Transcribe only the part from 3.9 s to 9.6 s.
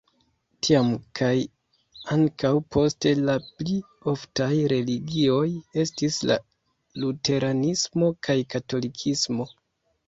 oftaj religioj estis la luteranismo kaj katolikismo.